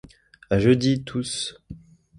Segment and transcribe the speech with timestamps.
[0.49, 1.61] À jeudi, tous!